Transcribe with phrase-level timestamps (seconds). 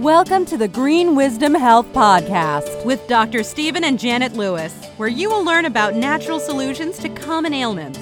[0.00, 3.42] Welcome to the Green Wisdom Health Podcast with Dr.
[3.42, 7.98] Stephen and Janet Lewis, where you will learn about natural solutions to common ailments.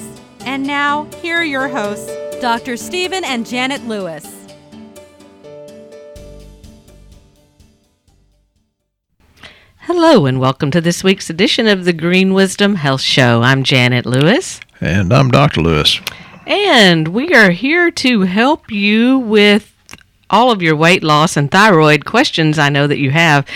[0.46, 2.08] And now, here are your hosts,
[2.40, 2.76] Dr.
[2.76, 4.46] Stephen and Janet Lewis.
[9.78, 13.42] Hello, and welcome to this week's edition of the Green Wisdom Health Show.
[13.42, 14.60] I'm Janet Lewis.
[14.80, 15.62] And I'm Dr.
[15.62, 16.00] Lewis.
[16.46, 19.74] And we are here to help you with
[20.30, 23.46] all of your weight loss and thyroid questions I know that you have.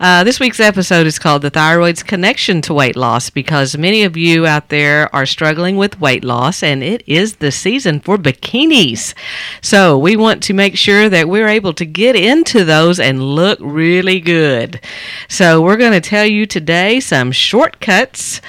[0.00, 4.16] Uh, this week's episode is called The Thyroid's Connection to Weight Loss because many of
[4.16, 9.12] you out there are struggling with weight loss and it is the season for bikinis.
[9.60, 13.58] So we want to make sure that we're able to get into those and look
[13.60, 14.80] really good.
[15.28, 18.40] So we're going to tell you today some shortcuts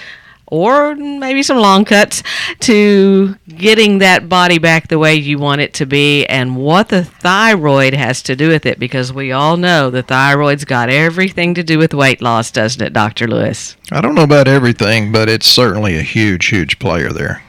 [0.49, 2.23] or maybe some long cuts
[2.59, 7.03] to getting that body back the way you want it to be and what the
[7.03, 11.63] thyroid has to do with it because we all know the thyroid's got everything to
[11.63, 13.27] do with weight loss, doesn't it, Dr.
[13.27, 13.75] Lewis?
[13.91, 17.43] I don't know about everything, but it's certainly a huge, huge player there.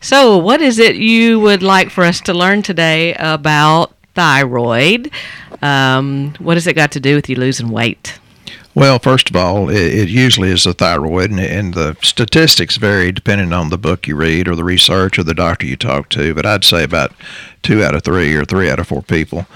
[0.00, 5.10] So, what is it you would like for us to learn today about thyroid?
[5.62, 8.18] Um, what has it got to do with you losing weight?
[8.76, 13.10] Well, first of all, it, it usually is the thyroid, and, and, the statistics vary
[13.10, 16.34] depending on the book you read or the research or the doctor you talk to.
[16.34, 17.12] But I'd say about
[17.62, 19.46] two out of three or three out of four people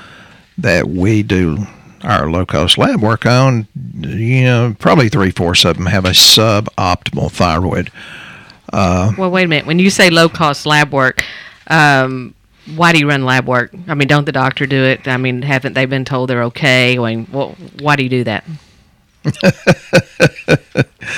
[0.57, 1.67] that we do
[2.03, 6.13] our low cost lab work on, you know, probably three fourths of them have a
[6.13, 7.93] suboptimal thyroid.
[8.73, 9.67] Uh, well, wait a minute.
[9.67, 11.23] When you say low cost lab work,
[11.67, 12.35] um,
[12.75, 13.71] why do you run lab work?
[13.87, 15.07] I mean, don't the doctor do it?
[15.07, 16.99] I mean, haven't they been told they're okay?
[16.99, 18.45] I mean, well, why do you do that?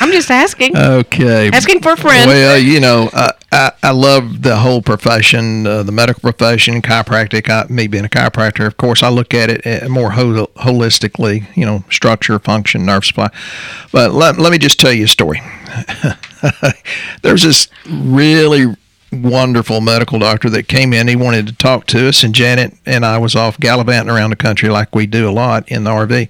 [0.00, 0.77] I'm just asking.
[0.77, 1.50] Okay.
[1.53, 2.28] Asking for a friend.
[2.28, 7.48] Well, you know, I, I, I love the whole profession, uh, the medical profession, chiropractic.
[7.48, 11.47] I, me being a chiropractor, of course, I look at it uh, more hol- holistically,
[11.56, 13.30] you know, structure, function, nerve supply.
[13.92, 15.41] But let, let me just tell you a story.
[17.23, 18.74] There's this really
[19.12, 21.07] wonderful medical doctor that came in.
[21.07, 24.36] He wanted to talk to us, and Janet and I was off gallivanting around the
[24.36, 26.29] country like we do a lot in the RV.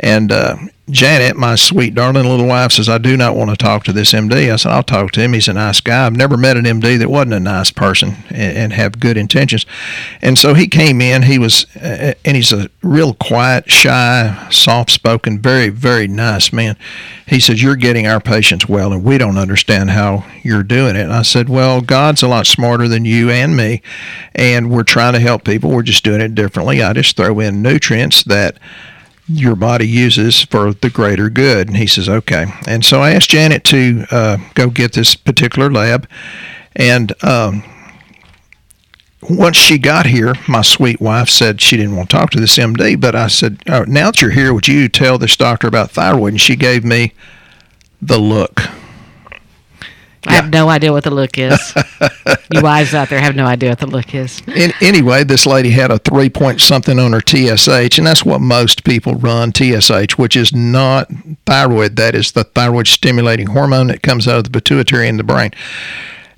[0.00, 0.56] And uh,
[0.90, 4.12] Janet, my sweet darling little wife, says, I do not want to talk to this
[4.12, 4.52] MD.
[4.52, 5.32] I said, I'll talk to him.
[5.32, 6.04] He's a nice guy.
[6.04, 9.64] I've never met an MD that wasn't a nice person and, and have good intentions.
[10.20, 11.22] And so he came in.
[11.22, 16.76] He was, uh, and he's a real quiet, shy, soft spoken, very, very nice man.
[17.26, 21.04] He says, You're getting our patients well, and we don't understand how you're doing it.
[21.04, 23.80] And I said, Well, God's a lot smarter than you and me,
[24.34, 25.70] and we're trying to help people.
[25.70, 26.82] We're just doing it differently.
[26.82, 28.58] I just throw in nutrients that
[29.26, 31.68] your body uses for the greater good.
[31.68, 32.46] And he says, okay.
[32.66, 36.08] And so I asked Janet to uh, go get this particular lab.
[36.76, 37.62] And um,
[39.22, 42.58] once she got here, my sweet wife said she didn't want to talk to this
[42.58, 43.00] MD.
[43.00, 46.34] But I said, oh, now that you're here, would you tell this doctor about thyroid?
[46.34, 47.12] And she gave me
[48.02, 48.62] the look.
[50.26, 51.74] I have no idea what the look is.
[52.52, 54.42] you wives out there have no idea what the look is.
[54.48, 58.40] In, anyway, this lady had a three point something on her TSH, and that's what
[58.40, 61.10] most people run TSH, which is not
[61.46, 61.96] thyroid.
[61.96, 65.52] That is the thyroid stimulating hormone that comes out of the pituitary in the brain.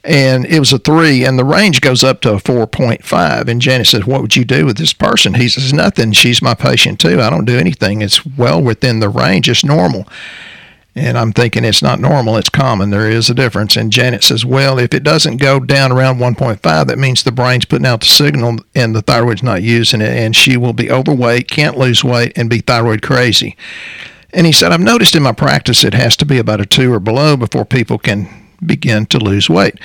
[0.06, 3.48] And it was a three, and the range goes up to a 4.5.
[3.48, 5.34] And Janet says, What would you do with this person?
[5.34, 6.12] He says, Nothing.
[6.12, 7.20] She's my patient too.
[7.20, 8.02] I don't do anything.
[8.02, 9.48] It's well within the range.
[9.48, 10.06] It's normal.
[10.96, 12.88] And I'm thinking it's not normal, it's common.
[12.88, 13.76] There is a difference.
[13.76, 17.66] And Janet says, well, if it doesn't go down around 1.5, that means the brain's
[17.66, 20.08] putting out the signal and the thyroid's not using it.
[20.08, 23.58] And she will be overweight, can't lose weight, and be thyroid crazy.
[24.32, 26.90] And he said, I've noticed in my practice it has to be about a two
[26.90, 29.78] or below before people can begin to lose weight.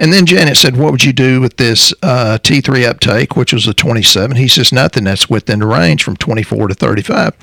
[0.00, 3.68] And then Janet said, What would you do with this uh, T3 uptake, which was
[3.68, 4.36] a 27?
[4.36, 5.04] He says, Nothing.
[5.04, 7.34] That's within the range from 24 to 35.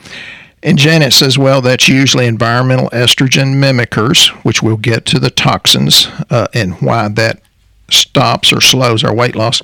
[0.63, 6.07] And Janet says, well, that's usually environmental estrogen mimickers, which we'll get to the toxins
[6.29, 7.41] uh, and why that
[7.91, 9.61] stops or slows our weight loss.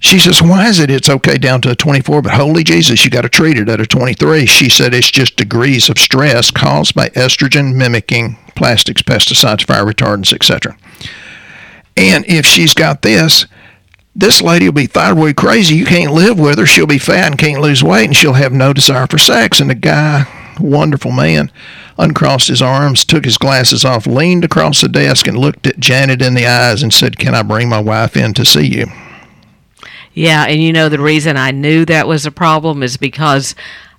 [0.00, 3.10] She says, why is it it's okay down to a 24, but holy Jesus, you
[3.10, 4.46] got to treat it at a 23?
[4.46, 10.32] She said it's just degrees of stress caused by estrogen mimicking plastics, pesticides, fire retardants,
[10.32, 10.78] etc.
[11.96, 13.46] And if she's got this,
[14.18, 15.76] this lady will be thyroid crazy.
[15.76, 16.66] You can't live with her.
[16.66, 19.60] She'll be fat and can't lose weight, and she'll have no desire for sex.
[19.60, 20.26] And the guy,
[20.58, 21.52] wonderful man,
[21.96, 26.20] uncrossed his arms, took his glasses off, leaned across the desk, and looked at Janet
[26.20, 28.86] in the eyes and said, Can I bring my wife in to see you?
[30.14, 33.54] Yeah, and you know, the reason I knew that was a problem is because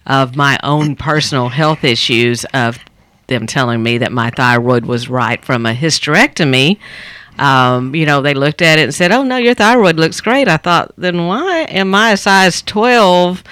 [0.06, 2.78] of my own personal health issues of
[3.28, 6.78] them telling me that my thyroid was right from a hysterectomy
[7.40, 10.48] um, you know, they looked at it and said, "Oh no, your thyroid looks great."
[10.48, 13.44] I thought, then why am I a size 12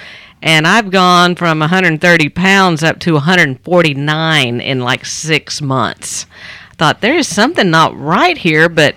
[0.42, 6.26] and I've gone from 130 pounds up to 149 in like six months.
[6.70, 8.94] I thought there is something not right here, but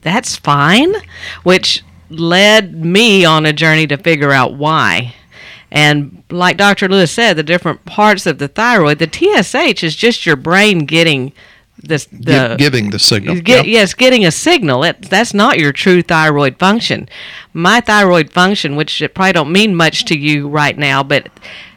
[0.00, 0.94] that's fine,
[1.42, 5.14] which led me on a journey to figure out why.
[5.70, 6.88] And like Dr.
[6.88, 11.32] Lewis said, the different parts of the thyroid, the TSH is just your brain getting
[11.82, 13.36] this the Gi- giving the signal.
[13.36, 13.66] Get, Yep.
[13.66, 14.84] Yes, getting a signal.
[14.84, 17.08] It, that's not your true thyroid function.
[17.52, 21.28] My thyroid function, which it probably don't mean much to you right now, but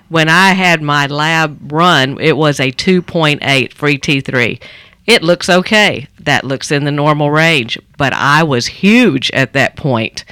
[0.09, 4.61] when I had my lab run, it was a 2.8 free T3.
[5.05, 6.07] It looks okay.
[6.19, 10.23] That looks in the normal range, but I was huge at that point.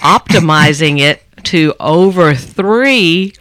[0.00, 3.32] Optimizing it to over three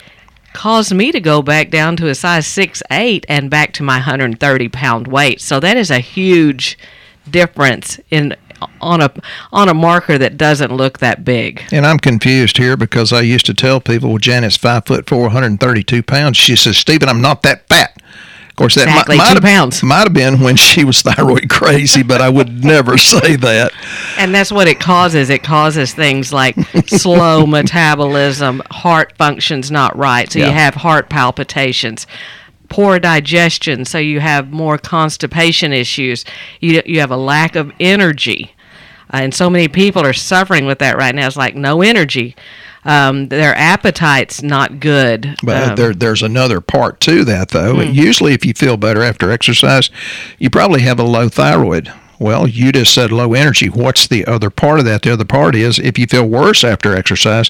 [0.54, 3.96] caused me to go back down to a size six eight and back to my
[3.96, 5.42] 130 pound weight.
[5.42, 6.78] So that is a huge
[7.30, 8.36] difference in
[8.80, 9.12] on a
[9.52, 11.64] on a marker that doesn't look that big.
[11.72, 15.24] And I'm confused here because I used to tell people, well, Janet's five foot four,
[15.24, 16.38] 132 pounds.
[16.38, 18.01] She says, Stephen, I'm not that fat.
[18.62, 19.84] Course, that Exactly, might, two have, pounds.
[19.84, 23.72] might have been when she was thyroid crazy, but I would never say that.
[24.18, 25.30] And that's what it causes.
[25.30, 26.56] It causes things like
[26.88, 27.46] slow
[27.92, 30.32] metabolism, heart functions not right.
[30.32, 30.48] So Yeah.
[30.48, 32.06] you have heart palpitations,
[32.70, 33.84] poor digestion.
[33.86, 36.24] So you have more constipation issues.
[36.60, 38.54] You, you have a lack of energy.
[39.14, 41.28] Uh, and so many people are suffering with that right now.
[41.28, 42.36] It's like no energy.
[42.84, 45.36] Um, their appetite's not good.
[45.44, 47.76] But Um, there, there's another part to that, though.
[47.76, 47.92] Hmm.
[47.92, 49.90] Usually, if you feel better after exercise,
[50.40, 51.92] you probably have a low thyroid.
[52.22, 53.68] Well, you just said low energy.
[53.68, 55.02] What's the other part of that?
[55.02, 57.50] The other part is if you feel worse after exercise,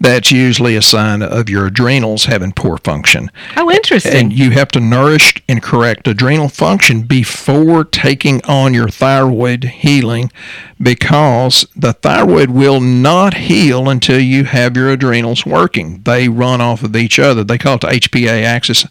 [0.00, 3.30] that's usually a sign of your adrenals having poor function.
[3.58, 4.14] oh, interesting.
[4.14, 10.32] And you have to nourish and correct adrenal function before taking on your thyroid healing
[10.80, 16.00] because the thyroid will not heal until you have your adrenals working.
[16.04, 17.44] They run off of each other.
[17.44, 18.86] They call it the HPA axis,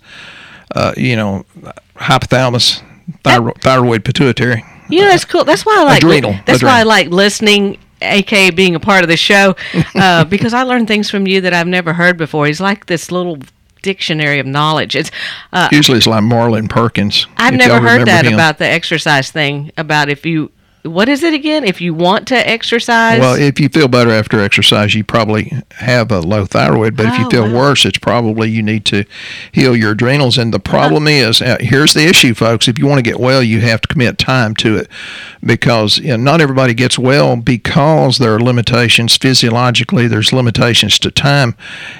[0.76, 1.44] uh, you know,
[1.96, 2.84] hypothalamus,
[3.24, 4.64] thyro- thyroid, pituitary.
[4.90, 5.44] You know, that's cool.
[5.44, 6.04] That's why I like.
[6.04, 6.36] Adrenal.
[6.46, 9.56] That's why I like listening, aka being a part of the show,
[9.96, 12.48] uh, because I learn things from you that I've never heard before.
[12.48, 13.40] He's like this little
[13.82, 14.96] dictionary of knowledge.
[14.96, 15.12] It's.
[15.54, 17.28] Uh, Usually it's like Marlin Perkins.
[17.38, 18.34] I've never heard that him.
[18.34, 19.72] about the exercise thing.
[19.78, 20.52] About if you,
[20.88, 21.64] what is it again?
[21.64, 23.20] If you want to exercise.
[23.20, 26.96] Well, if you feel better after exercise, you probably have a low thyroid.
[26.96, 27.56] But if you Oh, feel wow.
[27.56, 29.04] worse, it's probably you need to
[29.52, 30.38] heal your adrenals.
[30.38, 30.72] And the Uh-huh.
[30.78, 32.68] problem is, uh, here's the issue, folks.
[32.68, 34.88] If you want to get well, you have to commit time to it,
[35.44, 40.08] because you know, not everybody gets well because there are limitations physiologically.
[40.08, 41.56] There's limitations to time,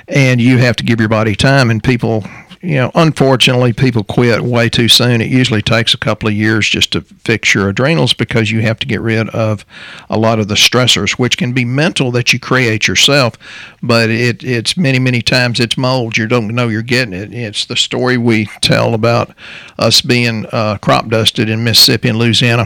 [0.08, 1.70] and you have to give your body time.
[1.70, 2.26] And people.
[2.62, 5.22] You know, unfortunately, people quit way too soon.
[5.22, 8.80] It usually takes a couple of years just to fix your adrenals because you have
[8.80, 9.66] to get rid of
[10.10, 13.36] a lot of the stressors, which can be mental that you create yourself,
[13.84, 16.18] but it, it's many, many times it's mold.
[16.18, 17.34] You don't know you're getting it.
[17.34, 19.32] It's the story we tell about
[19.78, 22.66] us being uh, crop dusted in Mississippi and Louisiana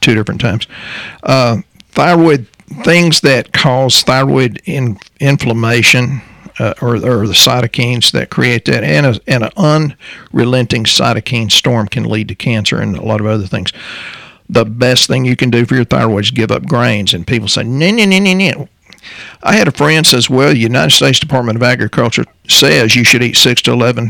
[0.00, 0.66] two different times.
[1.22, 1.58] Uh,
[1.90, 2.46] thyroid
[2.84, 6.22] things that cause thyroid in, inflammation.
[6.58, 11.86] Uh, or, or the cytokines that create that, and, a, and an unrelenting cytokine storm
[11.86, 13.72] can lead to cancer and a lot of other things
[14.48, 17.12] the best thing you can do for your thyroid is give up grains.
[17.12, 18.68] And people say, no, no, no, no, no.
[19.42, 23.22] I had a friend says, well, the United States Department of Agriculture says you should
[23.22, 24.08] eat six to 11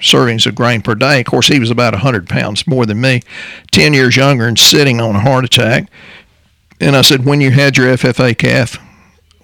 [0.00, 1.20] servings of grain per day.
[1.20, 3.22] Of course, he was about 100 pounds more than me,
[3.72, 5.88] 10 years younger and sitting on a heart attack.
[6.80, 8.78] And I said, when you had your FFA calf,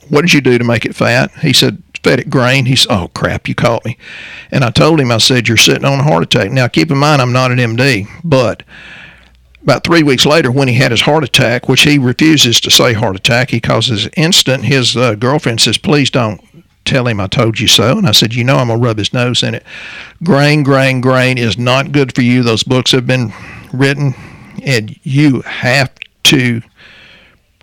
[0.09, 1.31] what did you do to make it fat?
[1.41, 2.67] He said, fed grain.
[2.77, 3.97] Said, oh, crap, you caught me.
[4.51, 6.51] And I told him, I said, you're sitting on a heart attack.
[6.51, 8.63] Now, keep in mind, I'm not an MD, but
[9.63, 12.93] about three weeks later, when he had his heart attack, which he refuses to say
[12.93, 14.65] heart attack, he causes instant.
[14.65, 16.41] His uh, girlfriend says, "Please don't
[16.85, 19.13] tell him I told you so." And I said, "You know, I'm gonna rub his
[19.13, 19.65] nose in it.
[20.23, 22.43] Grain, grain, grain is not good for you.
[22.43, 23.33] Those books have been
[23.73, 24.15] written,
[24.63, 25.93] and you have
[26.25, 26.63] to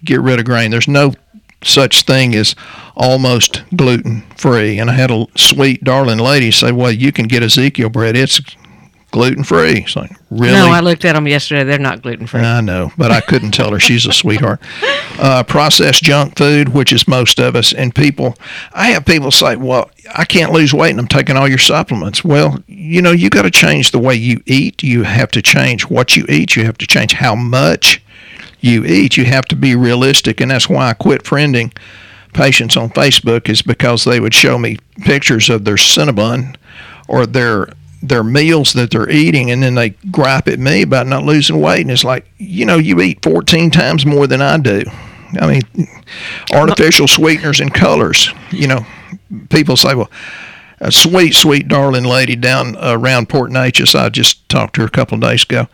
[0.05, 0.69] get rid of grain.
[0.69, 1.13] There's no
[1.67, 2.55] such thing as
[2.95, 4.79] almost gluten free.
[4.79, 8.15] And I had a sweet, darling lady say, "Well, you can get Ezekiel bread.
[8.15, 8.41] It's
[9.11, 10.53] gluten free." It's like, really?
[10.53, 11.63] No, I looked at them yesterday.
[11.63, 12.41] They're not gluten free.
[12.41, 14.59] I know, but I couldn't tell her she's a sweetheart.
[15.19, 18.37] Uh, processed junk food, which is most of us, and people.
[18.73, 22.23] I have people say, "Well, I can't lose weight, and I'm taking all your supplements."
[22.23, 24.83] Well, you know, you got to change the way you eat.
[24.83, 26.55] You have to change what you eat.
[26.55, 27.99] You have to change how much
[28.59, 29.17] you eat.
[29.17, 31.75] You have to be realistic, and that's why I quit friending
[32.33, 36.55] patients on Facebook is because they would show me pictures of their Cinnabon
[37.07, 37.69] or their
[38.03, 41.81] their meals that they're eating and then they gripe at me about not losing weight
[41.81, 44.83] and it's like you know you eat 14 times more than I do
[45.33, 45.87] I mean,
[46.53, 48.31] artificial sweeteners and colors.
[48.51, 48.85] You know,
[49.49, 50.11] people say, well,
[50.79, 54.91] a sweet, sweet, darling lady down around Port Neches I just talked to her a
[54.91, 55.67] couple of days ago.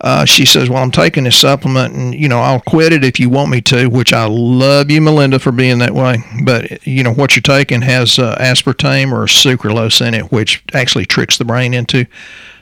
[0.00, 3.18] Uh, she says, "Well, I'm taking this supplement, and you know, I'll quit it if
[3.18, 6.22] you want me to." Which I love you, Melinda, for being that way.
[6.44, 11.06] But you know, what you're taking has uh, aspartame or sucralose in it, which actually
[11.06, 12.06] tricks the brain into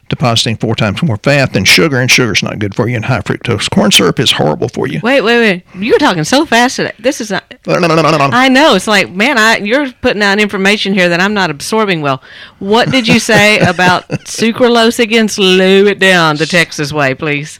[0.08, 2.96] depositing four times more fat than sugar, and sugar's not good for you.
[2.96, 5.00] And high fructose corn syrup is horrible for you.
[5.02, 5.82] Wait, wait, wait!
[5.82, 6.92] You're talking so fast today.
[6.98, 7.44] This is not.
[8.32, 8.74] I know.
[8.74, 12.22] It's like, man, I you're putting out information here that I'm not absorbing well.
[12.58, 15.28] What did you say about sucralose again?
[15.28, 17.58] Slow it down the Texas way, please.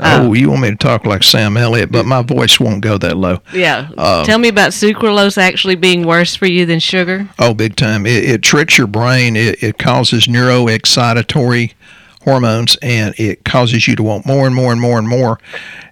[0.00, 2.98] Oh, um, you want me to talk like Sam Elliott, but my voice won't go
[2.98, 3.40] that low.
[3.52, 3.90] Yeah.
[3.96, 7.28] Uh, Tell me about sucralose actually being worse for you than sugar.
[7.38, 8.06] Oh, big time.
[8.06, 9.36] It, it tricks your brain.
[9.36, 11.74] It, it causes neuroexcitatory
[12.22, 15.38] hormones and it causes you to want more and more and more and more.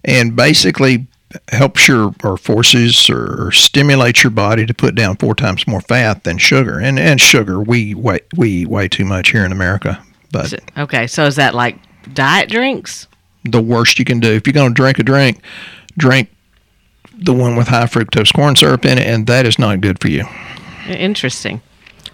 [0.04, 1.06] And basically
[1.49, 5.80] helps your or forces or, or stimulates your body to put down four times more
[5.80, 6.78] fat than sugar.
[6.78, 10.02] And and sugar we we eat way too much here in America.
[10.30, 11.76] But okay, so is that like
[12.14, 13.06] diet drinks?
[13.44, 14.32] The worst you can do.
[14.32, 15.42] If you're going to drink a drink,
[15.96, 16.28] drink
[17.14, 20.08] the one with high fructose corn syrup in it, and that is not good for
[20.08, 20.25] you.
[20.88, 21.61] Interesting.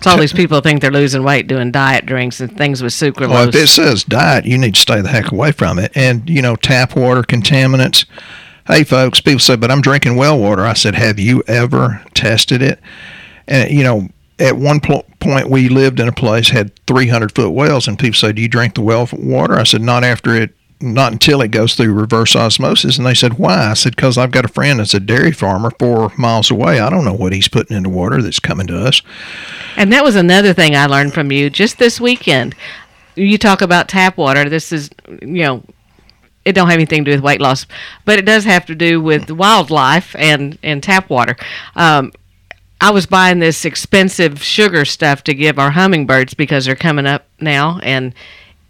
[0.01, 3.31] So all these people think they're losing weight doing diet drinks and things with sucralose.
[3.31, 5.91] Well, if it says diet, you need to stay the heck away from it.
[5.97, 8.07] And, you know, tap water, contaminants.
[8.67, 10.63] Hey, folks, people say, but I'm drinking well water.
[10.65, 12.79] I said, have you ever tested it?
[13.49, 14.09] And, you know,
[14.39, 18.15] at one pl- point we lived in a place had 300 foot wells, and people
[18.15, 19.55] said, do you drink the well water?
[19.55, 20.55] I said, not after it.
[20.81, 22.99] Not until it goes through reverse osmosis.
[22.99, 23.71] And they said, Why?
[23.71, 26.79] I said, Because I've got a friend that's a dairy farmer four miles away.
[26.79, 29.03] I don't know what he's putting into water that's coming to us.
[29.77, 32.55] And that was another thing I learned from you just this weekend.
[33.17, 34.49] You talk about tap water.
[34.49, 35.65] This is, you know,
[36.45, 37.67] it don't have anything to do with weight loss,
[38.05, 41.37] but it does have to do with wildlife and and tap water.
[41.77, 42.13] Um,
[42.81, 47.27] I was buying this expensive sugar stuff to give our hummingbirds because they're coming up
[47.41, 48.15] now, and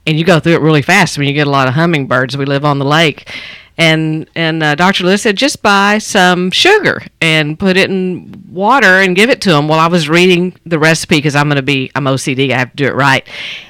[0.08, 2.36] and you go through it really fast when you get a lot of hummingbirds.
[2.36, 3.30] We live on the lake,
[3.76, 5.04] and and uh, Dr.
[5.04, 9.50] Lewis said just buy some sugar and put it in water and give it to
[9.50, 9.68] them.
[9.68, 12.50] Well, I was reading the recipe because I'm going to be I'm OCD.
[12.52, 13.24] I have to do it right,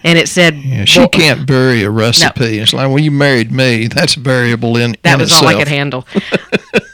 [0.04, 2.58] and it said Yeah, she bo- can't bury a recipe.
[2.58, 3.88] It's like, well, you married me.
[3.88, 5.42] That's variable in That in was itself.
[5.42, 6.06] all I could handle.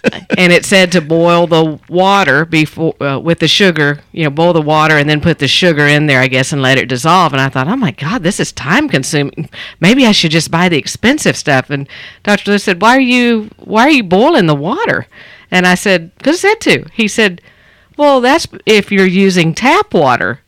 [0.37, 4.01] and it said to boil the water before uh, with the sugar.
[4.13, 6.63] You know, boil the water and then put the sugar in there, I guess, and
[6.63, 7.33] let it dissolve.
[7.33, 9.49] And I thought, oh my God, this is time consuming.
[9.81, 11.71] Maybe I should just buy the expensive stuff.
[11.71, 11.89] And
[12.23, 12.51] Dr.
[12.53, 15.07] Lewis said, why are you why are you boiling the water?
[15.51, 16.89] And I said, because it said to.
[16.93, 17.41] He said,
[17.97, 20.41] well, that's if you're using tap water.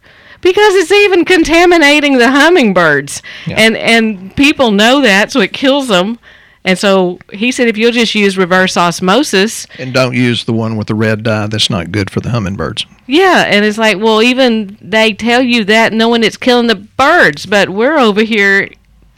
[0.42, 3.56] Because it's even contaminating the hummingbirds, Yeah.
[3.58, 6.18] and and people know that, so it kills them.
[6.66, 10.76] And so he said, if you'll just use reverse osmosis, And don't use the one
[10.76, 11.46] with the red dye.
[11.46, 12.84] That's not good for the hummingbirds.
[13.06, 13.44] yeah.
[13.48, 17.68] And it's like, well, even they tell you that knowing it's killing the birds, but
[17.70, 18.68] we're over here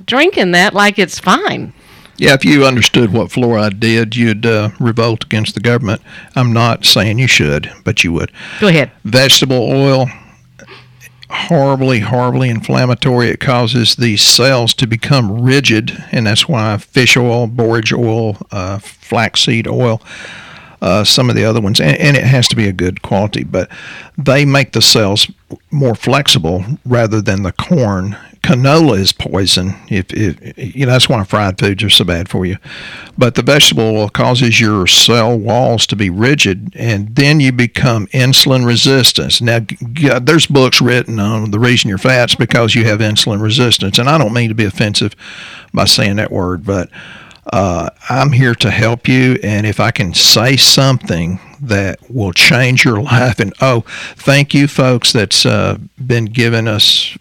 [0.06, 1.72] drinking that like it's fine.
[2.18, 6.02] Yeah, if you understood what fluoride did, you'd uh, revolt against the government.
[6.34, 8.32] I'm not saying you should, but you would.
[8.60, 8.90] Go ahead.
[9.04, 10.06] Vegetable oil,
[11.30, 13.28] horribly, horribly inflammatory.
[13.28, 18.78] It causes these cells to become rigid, and that's why fish oil, borage oil, uh,
[18.78, 20.00] flaxseed oil,
[20.80, 23.44] uh, some of the other ones, and, and it has to be a good quality,
[23.44, 23.70] but
[24.16, 25.30] they make the cells
[25.70, 28.16] more flexible rather than the corn.
[28.48, 29.74] Canola is poison.
[29.90, 32.56] If, if you know that's why fried foods are so bad for you,
[33.18, 38.06] but the vegetable oil causes your cell walls to be rigid, and then you become
[38.06, 39.42] insulin resistant.
[39.42, 39.66] Now,
[40.18, 44.16] there's books written on the reason you're fat's because you have insulin resistance, and I
[44.16, 45.14] don't mean to be offensive
[45.74, 46.88] by saying that word, but
[47.52, 52.82] uh, I'm here to help you, and if I can say something that will change
[52.82, 53.84] your life, and oh,
[54.16, 57.14] thank you, folks, that's uh, been giving us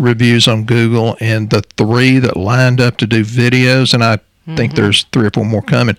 [0.00, 4.72] reviews on Google, and the three that lined up to do videos, and I think
[4.72, 4.82] mm-hmm.
[4.82, 5.96] there's three or four more coming.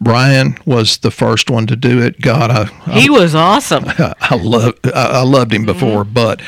[0.00, 2.20] Brian was the first one to do it.
[2.20, 3.84] God, I, I He was awesome.
[3.98, 5.72] I love I I loved him mm-hmm.
[5.72, 6.42] before, but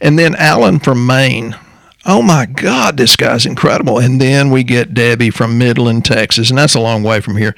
[0.00, 1.56] and then Alan from Maine.
[2.06, 3.98] Oh my God, this guy's incredible.
[3.98, 7.54] And then we get Debbie from Midland, Texas, and that's a long way from here.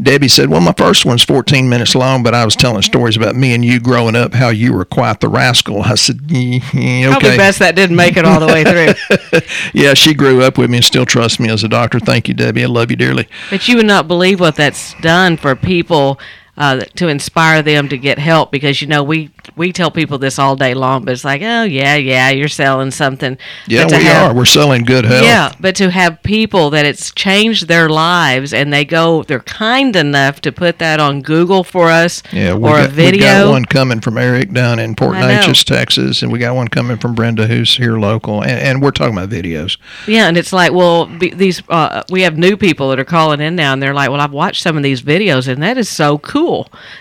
[0.00, 3.36] Debbie said, "Well, my first one's 14 minutes long, but I was telling stories about
[3.36, 7.10] me and you growing up, how you were quite the rascal." I said, "Yeah, yeah,
[7.10, 9.40] Probably "Okay." best that didn't make it all the way through.
[9.74, 11.98] Yeah, she grew up with me and still trusts me as a doctor.
[12.00, 12.64] Thank you, Debbie.
[12.64, 13.28] I love you dearly.
[13.50, 16.18] But you would not believe what that's done for people
[16.56, 20.38] uh, to inspire them to get help because you know we we tell people this
[20.38, 23.36] all day long, but it's like, oh yeah, yeah, you're selling something.
[23.66, 24.34] Yeah, we have- are.
[24.34, 25.24] We're selling good health.
[25.24, 29.96] Yeah, but to have people that it's changed their lives and they go, they're kind
[29.96, 33.12] enough to put that on Google for us Yeah, we or got, a video.
[33.12, 35.16] We got one coming from Eric down in Port.
[35.16, 38.90] Neches, Texas, and we got one coming from Brenda, who's here local, and, and we're
[38.90, 39.76] talking about videos.
[40.06, 43.40] Yeah, and it's like, well, be, these uh, we have new people that are calling
[43.40, 45.88] in now, and they're like, well, I've watched some of these videos, and that is
[45.88, 46.43] so cool.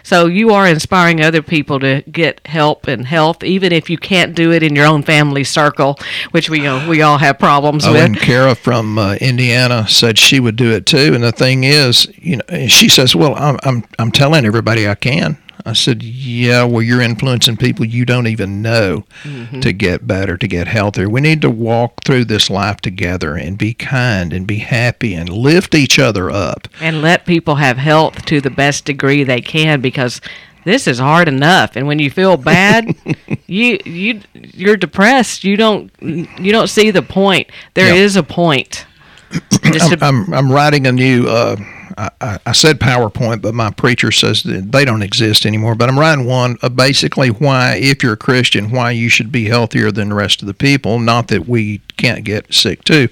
[0.03, 4.35] So you are inspiring other people to get help and health, even if you can't
[4.35, 5.97] do it in your own family circle,
[6.31, 8.01] which we you know we all have problems Oh, with.
[8.03, 11.13] and Kara from uh, Indiana said she would do it too.
[11.13, 14.95] And the thing is, you know, she says, "Well, I'm I'm I'm telling everybody I
[14.95, 19.61] can." I said, "Yeah, well, you're influencing people you don't even know Mm-hmm.
[19.61, 21.09] to get better, to get healthier.
[21.09, 25.29] We need to walk through this life together and be kind and be happy and
[25.29, 29.79] lift each other up." and let people have health to the best degree they can
[29.81, 30.19] because
[30.65, 32.95] this is hard enough and when you feel bad
[33.47, 38.85] you you you're depressed you don't you don't see the point There is a point
[39.63, 41.27] Just to- I'm I'm writing a new.
[41.27, 41.55] Uh,
[41.97, 45.75] I, I- said PowerPoint, but my preacher says that they don't exist anymore.
[45.75, 49.45] But I'm writing one of basically why, if you're a Christian, why you should be
[49.45, 50.99] healthier than the rest of the people.
[50.99, 53.09] Not that we can't get sick too.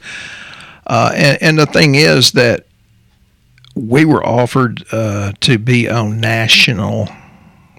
[0.88, 2.66] Uh, and, and the thing is that
[3.76, 7.08] we were offered uh, to be on national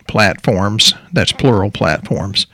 [0.08, 0.94] platforms.
[1.12, 2.46] That's plural platforms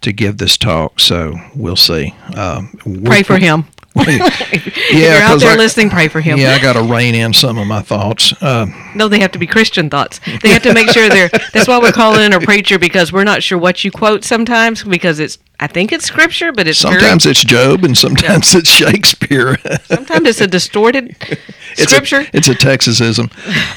[0.00, 1.00] to give this talk.
[1.00, 2.14] So we'll see.
[2.36, 2.70] Um,
[3.04, 3.66] pray for him
[4.06, 6.38] yeah, if you're out there I- listening pray for him.
[6.38, 8.32] Yeah, I got to rein in some of my thoughts.
[8.42, 10.20] Uh, no they have to be christian thoughts.
[10.42, 13.24] They have to make sure they're that's why we're calling in a preacher because we're
[13.24, 16.94] not sure what you quote sometimes because it's i think it's scripture but it's very-
[17.00, 19.56] sometimes it's Job, and sometimes it's Shakespeare.
[19.84, 21.16] sometimes it's a distorted
[21.78, 23.30] it's scripture A, it's a Texasism,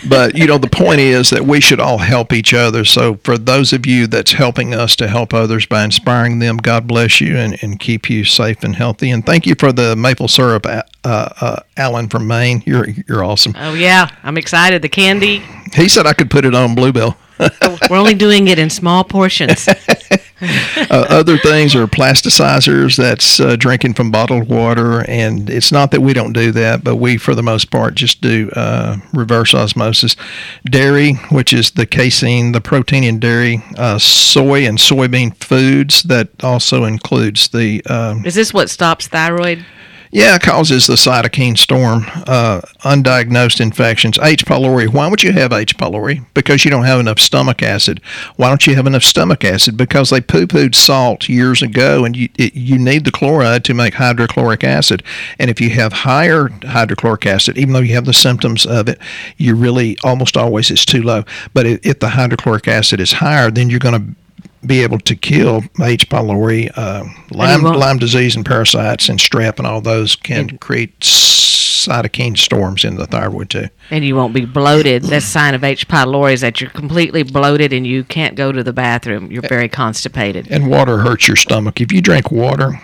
[0.10, 2.84] but you know the point is that we should all help each other.
[2.86, 6.88] So for those of you that's helping us to help others by inspiring them, God
[6.88, 9.10] bless you and, and keep you safe and healthy.
[9.12, 12.64] And thank you for the maple syrup, uh, uh, Alan from Maine.
[12.66, 13.54] You're you're awesome.
[13.58, 15.42] oh yeah i'm excited the candy
[15.74, 17.16] He said I could put it on Bluebell.
[17.90, 19.68] we're only doing it in small portions
[20.90, 22.98] uh, other things are plasticizers.
[22.98, 26.96] That's uh, drinking from bottled water, and it's not that we don't do that, but
[26.96, 30.16] we, for the most part, just do uh, reverse osmosis.
[30.66, 36.04] Dairy, which is the casein, the protein in dairy, uh, soy and soybean foods.
[36.04, 39.66] That also includes the um, Is this what stops thyroid?
[40.12, 44.20] Yeah, it causes the cytokine storm, uh, undiagnosed infections.
[44.22, 44.46] H.
[44.46, 44.92] pylori.
[44.92, 45.78] Why would you have H.
[45.78, 46.26] pylori?
[46.34, 48.02] Because you don't have enough stomach acid.
[48.36, 49.78] Why don't you have enough stomach acid?
[49.78, 53.94] Because they poo-pooed salt years ago, and you it, you need the chloride to make
[53.94, 55.02] hydrochloric acid.
[55.40, 59.00] And if you have higher hydrochloric acid, even though you have the symptoms of it,
[59.38, 61.24] you really almost always it's too low.
[61.54, 64.21] But if the hydrochloric acid is higher, then you're going to
[64.66, 66.10] be able to kill H.
[66.10, 72.38] pylori, uh, Lyme, Lyme disease, and parasites, and strep, and all those can create cytokine
[72.38, 73.68] storms in the thyroid too.
[73.90, 75.04] And you won't be bloated.
[75.04, 75.88] That's a sign of H.
[75.88, 79.32] pylori is that you're completely bloated and you can't go to the bathroom.
[79.32, 80.48] You're very constipated.
[80.52, 81.82] And water hurts your stomach.
[81.82, 82.80] If you drink water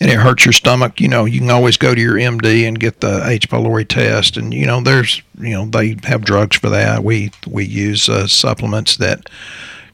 [0.00, 2.78] and it hurts your stomach, you know, you can always go to your MD and
[2.78, 3.48] get the H.
[3.48, 4.36] pylori test.
[4.36, 7.04] And, you know, there's, you know, they have drugs for that.
[7.04, 9.28] We, we use uh, supplements that,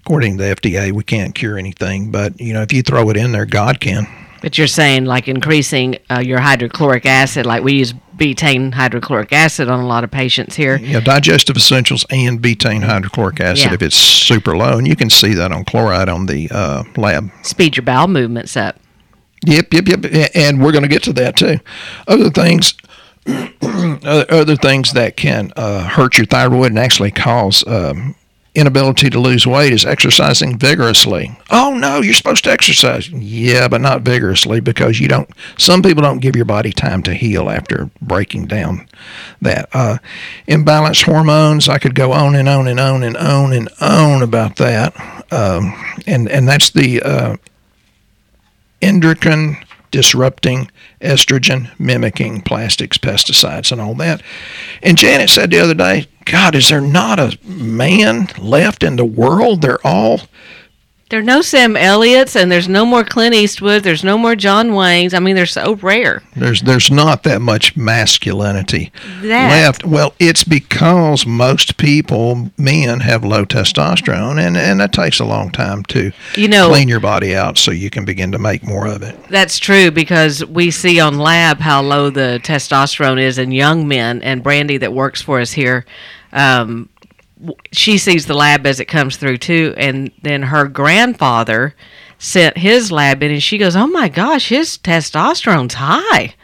[0.04, 2.10] according to the FDA, we can't cure anything.
[2.10, 4.06] But, you know, if you throw it in there, God can.
[4.42, 9.70] But you're saying like increasing uh, your hydrochloric acid, like we use betaine hydrochloric acid
[9.70, 10.76] on a lot of patients here.
[10.78, 13.74] know, digestive essentials and betaine hydrochloric acid Yeah.
[13.74, 14.76] if it's super low.
[14.76, 17.30] And you can see that on chloride on the uh, lab.
[17.42, 18.78] Speed your bowel movements up.
[19.46, 20.30] Yep, yep, yep.
[20.34, 21.58] And we're going to get to that too.
[22.06, 22.74] Other things,
[23.62, 28.14] other other things that can uh, hurt your thyroid and actually cause um,
[28.54, 31.36] inability to lose weight is exercising vigorously.
[31.50, 33.10] Oh no, you're supposed to exercise.
[33.10, 35.28] Yeah, but not vigorously because you don't.
[35.58, 38.88] Some people don't give your body time to heal after breaking down
[39.42, 39.98] that uh,
[40.46, 41.68] imbalanced hormones.
[41.68, 44.94] I could go on and on and on and on and on about that.
[45.32, 45.74] Um,
[46.06, 47.36] and and that's the uh,
[48.80, 49.56] endocrine
[49.94, 50.68] disrupting
[51.00, 54.20] estrogen mimicking plastics pesticides and all that.
[54.82, 59.04] And janet said the other day god is there not a man left in the
[59.04, 59.62] world?
[59.62, 60.22] They're all
[61.10, 63.82] There are no Sam Elliott's and there's no more Clint Eastwood.
[63.84, 65.14] There's no more John Wayne's.
[65.14, 66.22] I mean, they're so rare.
[66.34, 68.90] there's there's not that much masculinity
[69.22, 69.50] That.
[69.50, 75.24] left well it's because most people men have low testosterone and and that takes a
[75.24, 78.64] long time to You know- clean your body out so you can begin to make
[78.64, 83.38] more of it That's true because we see on lab how low the testosterone is
[83.38, 85.84] in young men, and Brandy that works for us here,
[86.32, 86.88] um,
[87.72, 91.74] she sees the lab as it comes through too, and then her grandfather
[92.18, 96.34] sent his lab in, and she goes, "Oh my gosh, his testosterone's high."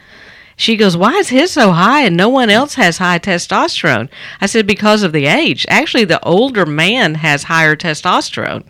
[0.61, 4.09] She goes, Why is his so high and no one else has high testosterone?
[4.39, 5.65] I said, Because of the age.
[5.67, 8.63] Actually, the older man has higher testosterone.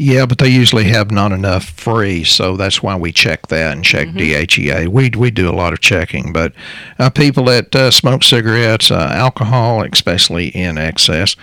[0.00, 3.84] Yeah, but they usually have not enough free, so that's why we check that and
[3.84, 4.86] check DHEA.
[4.86, 6.52] We we do a lot of checking, but
[7.00, 11.34] uh, people that uh, smoke cigarettes, uh, alcohol, especially in excess,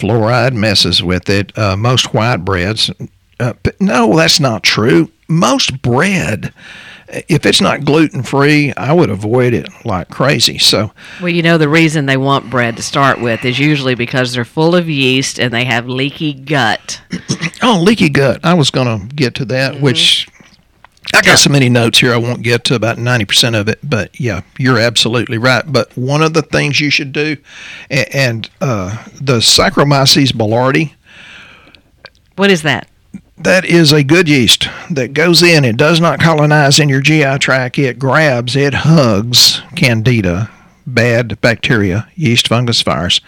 [0.00, 1.56] fluoride messes with it.
[1.56, 2.90] Uh, most white breads,
[3.38, 5.12] uh, no, that's not true.
[5.28, 6.52] Most bread,
[7.28, 10.58] if it's not gluten free, I would avoid it like crazy.
[10.58, 14.32] So Well, you know, the reason they want bread to start with is usually because
[14.32, 17.00] they're full of yeast and they have leaky gut.
[17.62, 18.40] Oh, leaky gut.
[18.42, 20.26] I was going to get to that, which
[21.12, 22.14] I got so many notes here.
[22.14, 25.62] I won't get to about 90% of it, but yeah, you're absolutely right.
[25.70, 27.36] But one of the things you should do,
[27.90, 30.92] a- and uh, the Saccharomyces boulardii,
[32.36, 32.88] What is that?
[33.44, 35.64] That is a good yeast that goes in.
[35.64, 37.78] It does not colonize in your GI tract.
[37.78, 40.50] It grabs, it hugs candida,
[40.86, 43.20] bad bacteria, yeast, fungus, virus,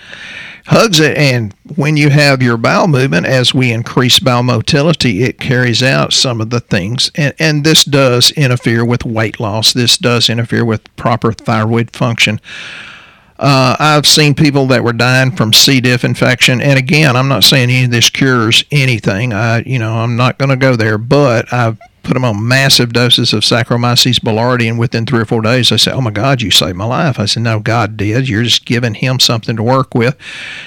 [0.67, 1.17] hugs it.
[1.17, 6.13] And when you have your bowel movement, as we increase bowel motility, it carries out
[6.13, 7.11] some of the things.
[7.15, 9.73] And, and this does interfere with weight loss.
[9.73, 12.41] This does interfere with proper thyroid function.
[13.43, 15.81] Uh, I've seen people that were dying from C.
[15.81, 19.33] diff infection, and again, I'm not saying any of this cures anything.
[19.33, 22.93] I, you know, I'm not going to go there, but I've put them on massive
[22.93, 26.43] doses of Saccharomyces boulardii, and within three or four days, they said, "Oh my God,
[26.43, 28.29] you saved my life." I said, "No, God did.
[28.29, 30.17] You're just giving him something to work with,"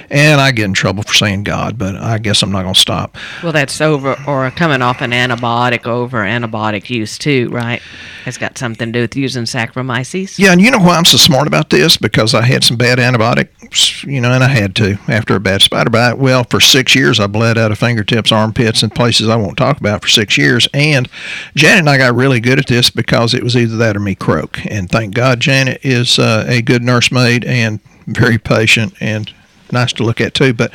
[0.10, 2.80] and I get in trouble for saying God, but I guess I'm not going to
[2.80, 3.17] stop.
[3.43, 7.82] Well, that's over or coming off an antibiotic over antibiotic use too, right?
[8.26, 10.39] Has got something to do with using Saccharomyces.
[10.39, 11.98] Yeah, and you know why I'm so smart about this?
[11.98, 15.62] Because I had some bad antibiotics, you know, and I had to after a bad
[15.62, 16.17] spider bite.
[16.17, 19.80] Well, for six years, I bled out of fingertips, armpits, and places I won't talk
[19.80, 20.67] about for six years.
[20.74, 21.08] And
[21.56, 24.16] Janet and I got really good at this because it was either that or me
[24.16, 24.60] croak.
[24.66, 29.32] And thank God Janet is uh, a good nursemaid and very patient and
[29.72, 30.54] nice to look at too.
[30.54, 30.72] But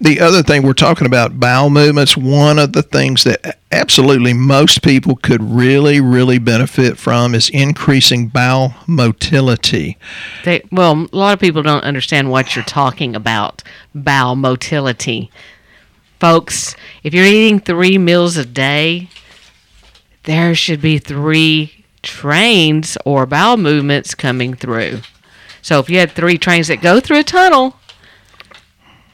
[0.00, 4.82] the other thing we're talking about bowel movements, one of the things that absolutely most
[4.82, 9.98] people could really, really benefit from is increasing bowel motility.
[10.44, 13.62] They, well, a lot of people don't understand what you're talking about
[13.94, 15.30] bowel motility.
[16.18, 19.08] Folks, if you're eating three meals a day,
[20.24, 25.00] there should be three trains or bowel movements coming through.
[25.62, 27.76] So if you had three trains that go through a tunnel,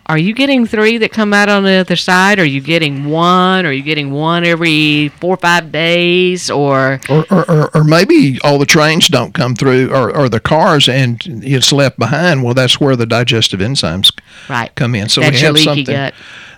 [0.08, 2.38] are you getting three that come out on the other side?
[2.38, 3.66] Are you getting one?
[3.66, 6.48] Are you getting one every four or five days?
[6.48, 10.38] Or Or, or, or, or maybe all the trains don't come through, or, or the
[10.38, 12.44] cars, and it's left behind.
[12.44, 14.16] Well, that's where the digestive enzymes
[14.48, 15.08] right, come in.
[15.08, 16.14] So that's we have something gut.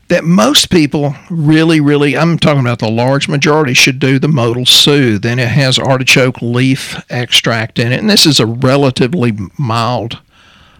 [0.08, 4.66] That most people really, really, I'm talking about the large majority, should do the modal
[4.66, 5.24] soothe.
[5.24, 8.00] And it has artichoke leaf extract in it.
[8.00, 10.20] And this is a relatively mild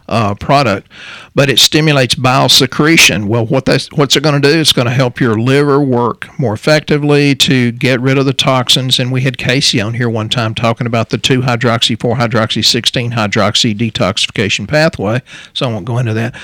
[0.09, 0.91] uh, product,
[1.35, 3.29] but it stimulates bile secretion.
[3.29, 4.59] Well, what that's what's it going to do?
[4.59, 8.99] It's going to help your liver work more effectively to get rid of the toxins.
[8.99, 12.65] And we had Casey on here one time talking about the 2 hydroxy, 4 hydroxy,
[12.65, 15.21] 16 hydroxy detoxification pathway.
[15.53, 16.35] So I won't go into that.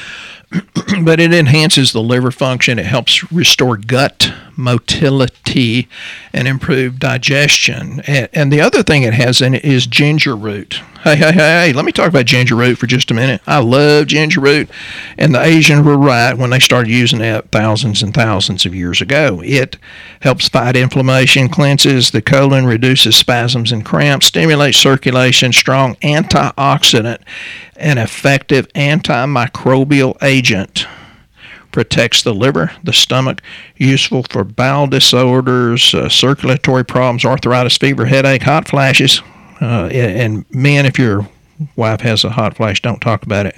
[1.04, 2.78] but it enhances the liver function.
[2.78, 5.88] It helps restore gut motility
[6.32, 8.00] and improve digestion.
[8.06, 10.80] And, and the other thing it has in it is ginger root.
[11.04, 13.42] Hey, hey, hey, hey, let me talk about ginger root for just a minute.
[13.46, 14.70] I love ginger root,
[15.18, 19.02] and the Asians were right when they started using it thousands and thousands of years
[19.02, 19.42] ago.
[19.44, 19.76] It
[20.22, 27.20] helps fight inflammation, cleanses the colon, reduces spasms and cramps, stimulates circulation, strong antioxidant,
[27.84, 30.86] an effective antimicrobial agent
[31.70, 33.42] protects the liver, the stomach,
[33.76, 39.20] useful for bowel disorders, uh, circulatory problems, arthritis, fever, headache, hot flashes.
[39.60, 41.28] Uh, and men, if your
[41.76, 43.56] wife has a hot flash, don't talk about it.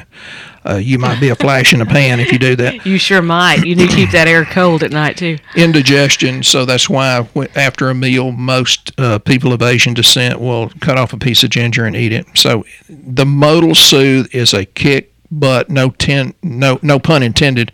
[0.65, 2.85] Uh, you might be a flash in a pan if you do that.
[2.87, 3.65] You sure might.
[3.65, 5.39] You need to keep that air cold at night too.
[5.57, 10.97] Indigestion, so that's why after a meal, most uh, people of Asian descent will cut
[10.97, 12.27] off a piece of ginger and eat it.
[12.35, 17.73] So the modal soothe is a kick but no ten, no no pun intended,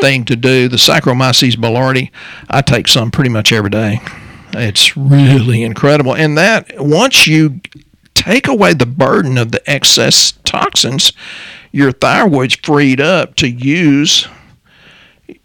[0.00, 0.68] thing to do.
[0.68, 2.10] The Saccharomyces boulardii,
[2.48, 4.00] I take some pretty much every day.
[4.54, 7.60] It's really incredible, and that once you
[8.28, 11.12] take away the burden of the excess toxins,
[11.72, 14.28] your thyroid's freed up to use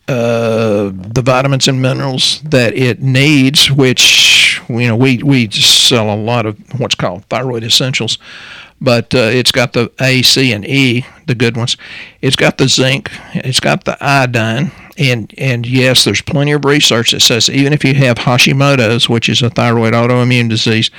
[0.09, 6.15] uh, the vitamins and minerals that it needs, which you know we we sell a
[6.15, 8.17] lot of what's called thyroid essentials.
[8.81, 11.77] but uh, it's got the A, C, and E, the good ones.
[12.21, 13.09] It's got the zinc.
[13.33, 14.71] It's got the iodine.
[14.97, 19.27] And and yes, there's plenty of research that says even if you have Hashimoto's, which
[19.27, 20.91] is a thyroid autoimmune disease,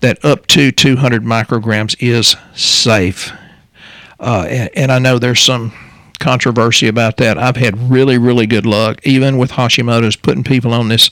[0.00, 3.32] that up to 200 micrograms is safe.
[4.20, 5.72] Uh, and, and I know there's some
[6.20, 7.38] controversy about that.
[7.38, 11.10] I've had really, really good luck, even with Hashimoto's, putting people on this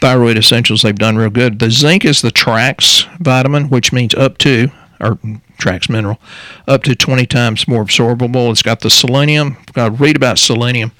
[0.00, 0.82] thyroid essentials.
[0.82, 1.58] They've done real good.
[1.58, 4.68] The zinc is the Trax vitamin, which means up to,
[5.00, 5.16] or
[5.58, 6.18] Trax mineral,
[6.66, 8.50] up to 20 times more absorbable.
[8.50, 9.56] It's got the selenium.
[9.74, 10.92] I read about selenium.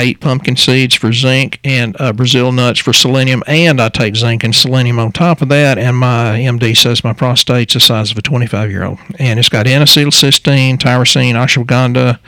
[0.00, 4.44] Eat pumpkin seeds for zinc and uh, Brazil nuts for selenium, and I take zinc
[4.44, 5.78] and selenium on top of that.
[5.78, 8.98] And my MD says my prostate's the size of a 25 year old.
[9.18, 12.20] And it's got N acetylcysteine, tyrosine, ashwagandha,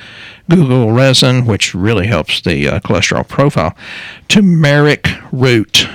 [0.50, 3.76] guggul resin, which really helps the uh, cholesterol profile.
[4.28, 5.86] Turmeric root.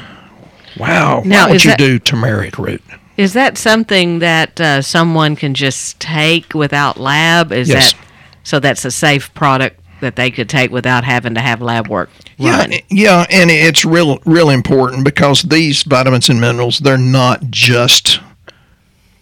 [0.78, 1.22] Wow.
[1.26, 2.82] Now, Why would you that- do turmeric root?
[3.18, 7.52] Is that something that uh, someone can just take without lab?
[7.52, 7.92] Is Yes.
[7.94, 8.00] that
[8.44, 8.60] so?
[8.60, 12.68] That's a safe product that they could take without having to have lab work Yeah,
[12.90, 18.20] yeah, and it's real, real important because these vitamins and minerals, they're not just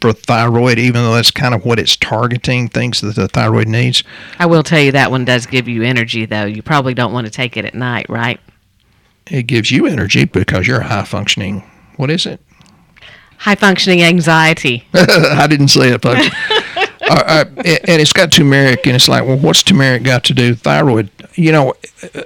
[0.02, 4.04] for thyroid, even though that's kind of what it's targeting, things that the thyroid needs.
[4.38, 6.46] I will tell you that one does give you energy, though.
[6.46, 8.40] You probably don't want to take it at night, right?
[9.28, 11.64] It gives you energy because you're high functioning.
[11.96, 12.40] What is it?
[13.40, 14.88] High functioning anxiety.
[14.94, 16.28] I didn't say it, folks.
[17.10, 20.62] uh, and it's got turmeric, and it's like, well, what's turmeric got to do with
[20.62, 21.10] thyroid?
[21.36, 21.74] You know,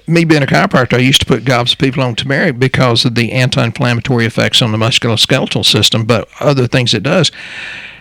[0.08, 3.16] me being a chiropractor, I used to put gobs of people on turmeric because of
[3.16, 7.32] the anti-inflammatory effects on the musculoskeletal system, but other things it does.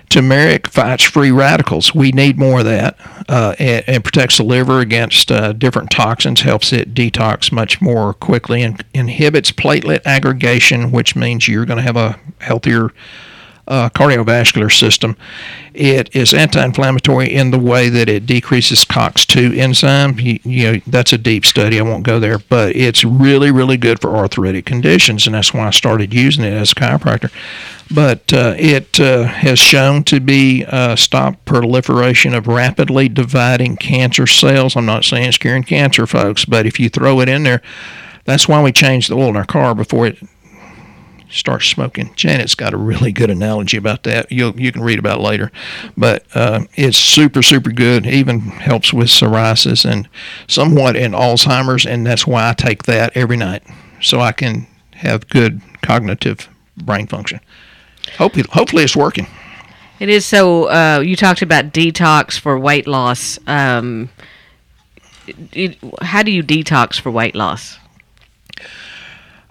[0.09, 1.95] Turmeric fights free radicals.
[1.95, 2.97] We need more of that,
[3.29, 6.41] uh, and, and protects the liver against uh, different toxins.
[6.41, 11.83] Helps it detox much more quickly, and inhibits platelet aggregation, which means you're going to
[11.83, 12.91] have a healthier
[13.69, 15.17] uh, cardiovascular system.
[15.75, 20.19] It is anti-inflammatory in the way that it decreases COX-2 enzyme.
[20.19, 21.79] You, you know that's a deep study.
[21.79, 25.69] I won't go there, but it's really, really good for arthritic conditions, and that's why
[25.69, 27.31] I started using it as a chiropractor.
[27.95, 34.27] But uh, it uh, has shown to be uh, stop proliferation of rapidly dividing cancer
[34.27, 34.77] cells.
[34.77, 37.63] I'm not saying it's curing cancer, folks, but if you throw it in there,
[38.25, 40.19] that's why we change the oil in our car before it
[41.31, 42.12] start smoking.
[42.14, 44.31] Janet's got a really good analogy about that.
[44.33, 45.53] You you can read about it later,
[45.97, 48.07] but uh, it's super super good.
[48.07, 50.09] Even helps with psoriasis and
[50.47, 53.62] somewhat in Alzheimer's, and that's why I take that every night
[54.01, 57.41] so I can have good cognitive brain function.
[58.17, 59.27] Hopefully, hopefully it's working.
[60.01, 60.64] It is so.
[60.69, 63.38] Uh, you talked about detox for weight loss.
[63.47, 64.11] Um,
[65.53, 67.79] it, how do you detox for weight loss?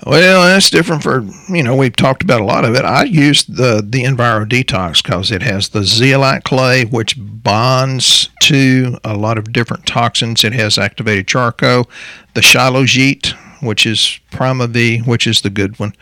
[0.06, 2.86] Well, that's different for you know we've talked about a lot of it.
[2.86, 9.00] I use the the Enviro Detox because it has the zeolite clay, which bonds to
[9.04, 10.44] a lot of different toxins.
[10.44, 11.90] It has activated charcoal,
[12.36, 13.34] the Shilajit,
[13.64, 15.94] which is PrimaVie, which is the good one,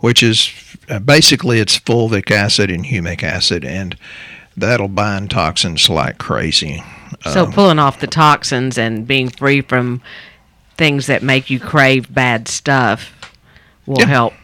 [0.00, 0.50] which is
[0.90, 3.96] uh, basically it's fulvic acid and humic acid, and
[4.56, 6.82] that'll bind toxins like crazy.
[7.22, 10.02] So pulling off the toxins and being free from
[10.76, 13.23] things that make you crave bad stuff
[13.86, 14.06] will Yeah.
[14.06, 14.34] help.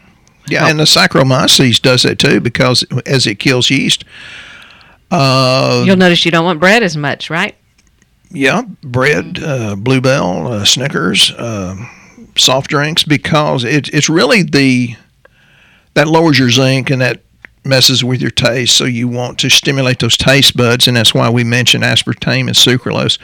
[0.47, 4.03] Yeah, and the Saccharomyces does that too because as it kills yeast.
[5.09, 7.55] Uh, You'll notice you don't want bread as much, right?
[8.31, 11.75] Yeah, bread, uh, Bluebell, uh, Snickers, uh,
[12.37, 14.95] soft drinks, because it's it's really the
[15.95, 17.21] that lowers your zinc and that
[17.65, 18.75] messes with your taste.
[18.77, 22.51] So you want to stimulate those taste buds, and that's why we mentioned aspartame and
[22.55, 23.17] sucralose.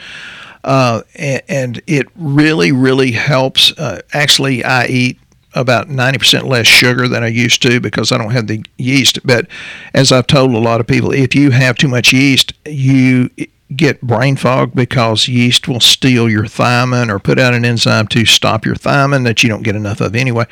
[0.62, 3.72] Uh, and, and it really, really helps.
[3.78, 5.18] Uh, actually, I eat
[5.58, 9.18] about 90% less sugar than I used to because I don't have the yeast.
[9.26, 9.46] But
[9.92, 13.30] as I've told a lot of people, if you have too much yeast, you
[13.74, 18.24] get brain fog because yeast will steal your thiamine or put out an enzyme to
[18.24, 20.46] stop your thiamine that you don't get enough of anyway.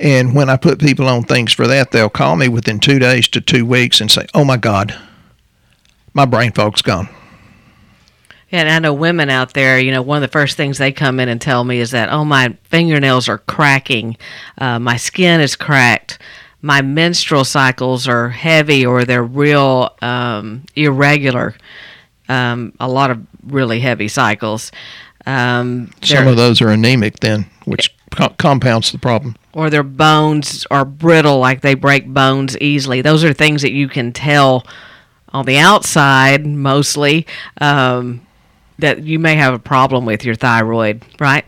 [0.00, 3.28] And when I put people on things for that, they'll call me within two days
[3.28, 4.98] to two weeks and say, Oh my God,
[6.14, 7.08] my brain fog's gone.
[8.50, 10.90] Yeah, and I know women out there, you know, one of the first things they
[10.92, 14.16] come in and tell me is that, oh, my fingernails are cracking,
[14.58, 16.18] uh, my skin is cracked,
[16.60, 21.54] my menstrual cycles are heavy or they're real um, irregular.
[22.28, 24.70] Um, a lot of really heavy cycles.
[25.26, 29.36] Um, Some of those are anemic then, which co- compounds the problem.
[29.52, 33.00] or their bones are brittle, like they break bones easily.
[33.02, 34.64] Those are things that you can tell
[35.30, 37.26] on the outside, mostly,
[37.60, 38.20] um,
[38.80, 41.44] that you may have a problem with your thyroid, right?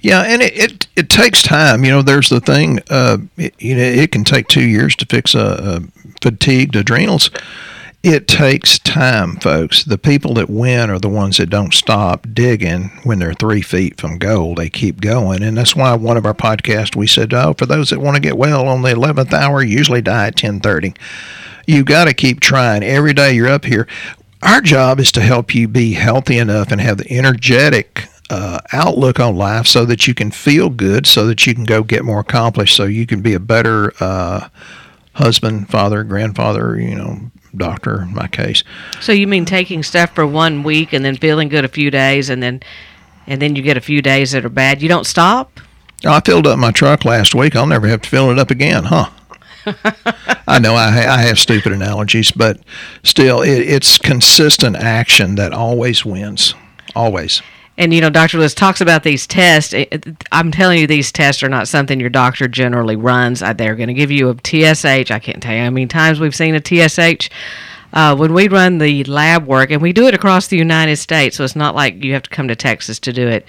[0.00, 1.84] Yeah, and it, it, it takes time.
[1.84, 2.80] You know, there's the thing.
[2.90, 7.30] Uh, it, you know, it can take two years to fix a, a fatigued adrenals,
[8.02, 9.84] It takes time, folks.
[9.84, 14.00] The people that win are the ones that don't stop digging when they're three feet
[14.00, 14.54] from goal.
[14.54, 15.42] They keep going.
[15.42, 18.22] And that's why one of our podcasts we said, oh, for those that want to
[18.22, 20.94] get well on the 11th hour, usually die at 1030.
[21.66, 22.82] You got to keep trying.
[22.82, 23.86] Every day you're up here.
[24.42, 29.20] Our job is to help you be healthy enough and have the energetic uh, outlook
[29.20, 32.20] on life so that you can feel good, so that you can go get more
[32.20, 34.48] accomplished, so you can be a better uh,
[35.14, 38.62] husband, father, grandfather, you know, doctor in my case.
[39.00, 42.30] So you mean taking stuff for one week and then feeling good a few days
[42.30, 42.62] and then
[43.26, 44.82] and then you get a few days that are bad.
[44.82, 45.60] You don't stop?
[46.04, 47.54] I filled up my truck last week.
[47.54, 49.10] I'll never have to fill it up again, huh?
[50.50, 52.58] I know I, I have stupid analogies, but
[53.04, 56.54] still, it, it's consistent action that always wins.
[56.96, 57.40] Always.
[57.78, 58.38] And you know, Dr.
[58.38, 59.72] Lewis talks about these tests.
[60.32, 63.42] I'm telling you, these tests are not something your doctor generally runs.
[63.42, 65.10] Uh, they're going to give you a TSH.
[65.10, 67.30] I can't tell you how many times we've seen a TSH.
[67.92, 71.36] Uh, when we run the lab work, and we do it across the United States,
[71.36, 73.46] so it's not like you have to come to Texas to do it.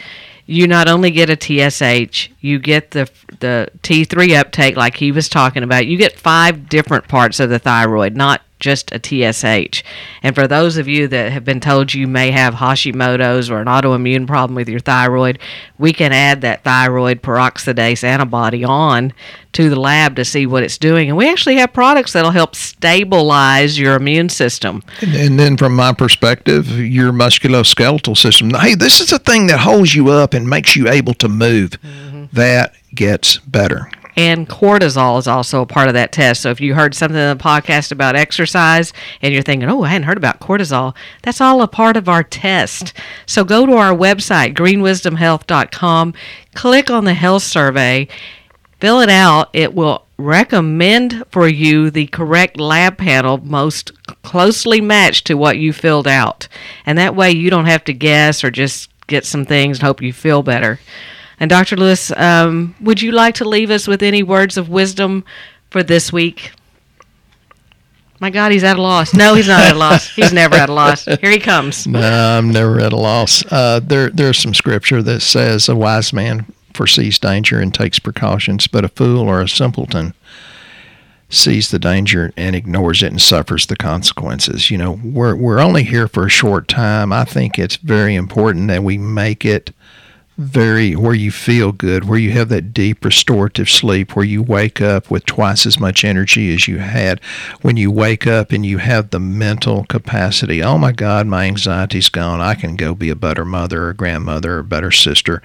[0.52, 3.10] You not only get a TSH, you get the
[3.40, 5.88] the T3 uptake, like he was talking about.
[5.88, 9.84] You get five different parts of the thyroid, not just a TSH.
[10.24, 13.68] And for those of you that have been told you may have Hashimoto's or an
[13.68, 15.40] autoimmune problem with your thyroid,
[15.78, 19.12] we can add that thyroid peroxidase antibody on
[19.54, 21.10] to the lab to see what it's doing.
[21.10, 24.82] And we actually have products that'll help stabilize your immune system.
[25.02, 28.52] And, and then, from my perspective, your musculoskeletal system.
[28.52, 31.72] Hey, this is the thing that holds you up and makes you able to move.
[31.72, 32.26] Mm-hmm.
[32.32, 36.42] That gets better and cortisol is also a part of that test.
[36.42, 39.90] So if you heard something in the podcast about exercise and you're thinking, oh, I
[39.90, 42.94] hadn't heard about cortisol, that's all a part of our test.
[43.26, 46.14] So go to our website, greenwisdomhealth.com,
[46.56, 48.08] click on the health survey,
[48.80, 49.50] fill it out.
[49.54, 53.92] It will recommend for you the correct lab panel most
[54.24, 56.48] closely matched to what you filled out.
[56.86, 60.02] And that way you don't have to guess or just get some things and hope
[60.02, 60.80] you feel better.
[61.42, 61.76] And Dr.
[61.76, 65.26] Lewis, um, would you like to leave us with any words of wisdom
[65.72, 66.52] for this week?
[68.20, 69.16] My God, he's at a loss.
[69.16, 70.08] No, he's not at a loss.
[70.16, 71.06] He's never at a loss.
[71.06, 71.88] Here he comes.
[71.88, 73.44] No, I'm never at a loss.
[73.52, 78.68] Uh, there, there's some scripture that says a wise man foresees danger and takes precautions,
[78.68, 80.14] but a fool or a simpleton
[81.30, 84.70] sees the danger and ignores it and suffers the consequences.
[84.70, 87.12] You know, we're we're only here for a short time.
[87.12, 89.74] I think it's very important that we make it
[90.38, 94.82] very where you feel good, where you have that deep restorative sleep, where you wake
[94.82, 97.22] up with twice as much energy as you had
[97.62, 100.64] when you wake up and you have the mental capacity.
[100.64, 102.42] Oh my God, my anxiety's gone.
[102.42, 105.42] I can go be a better mother or grandmother or better sister.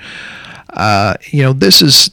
[0.71, 2.11] Uh, you know, this is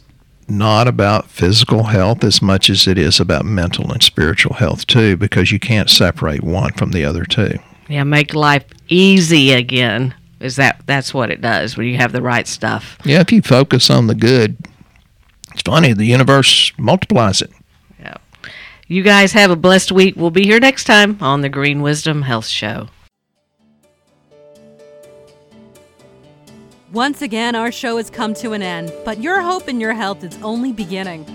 [0.48, 5.16] not about physical health as much as it is about mental and spiritual health too,
[5.16, 7.58] because you can't separate one from the other two.
[7.88, 12.22] Yeah, make life easy again is that that's what it does when you have the
[12.22, 12.98] right stuff.
[13.06, 14.58] Yeah, if you focus on the good,
[15.54, 17.50] it's funny the universe multiplies it.
[17.98, 18.18] Yeah.
[18.88, 20.16] You guys have a blessed week.
[20.18, 22.90] We'll be here next time on the Green Wisdom Health Show.
[26.92, 30.24] Once again, our show has come to an end, but your hope in your health
[30.24, 31.26] is only beginning.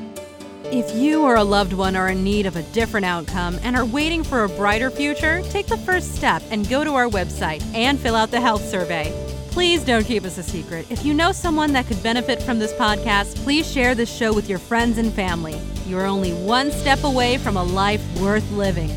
[0.71, 3.87] If you or a loved one are in need of a different outcome and are
[3.87, 7.99] waiting for a brighter future, take the first step and go to our website and
[7.99, 9.11] fill out the health survey.
[9.51, 10.85] Please don't keep us a secret.
[10.91, 14.47] If you know someone that could benefit from this podcast, please share this show with
[14.47, 15.59] your friends and family.
[15.87, 18.91] You're only one step away from a life worth living.